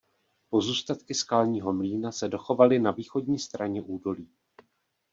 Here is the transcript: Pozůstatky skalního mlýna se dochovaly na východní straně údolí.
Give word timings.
Pozůstatky 0.49 1.13
skalního 1.13 1.73
mlýna 1.73 2.11
se 2.11 2.27
dochovaly 2.27 2.79
na 2.79 2.91
východní 2.91 3.39
straně 3.39 3.81
údolí. 3.81 4.29